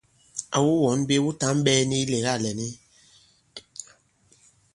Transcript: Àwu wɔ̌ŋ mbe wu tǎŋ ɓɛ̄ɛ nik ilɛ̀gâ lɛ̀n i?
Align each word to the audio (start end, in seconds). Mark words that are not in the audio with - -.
Àwu 0.55 0.71
wɔ̌ŋ 0.83 0.95
mbe 1.03 1.15
wu 1.23 1.29
tǎŋ 1.39 1.53
ɓɛ̄ɛ 1.65 1.81
nik 1.89 2.01
ilɛ̀gâ 2.03 2.33
lɛ̀n 2.43 2.59
i? 2.67 2.69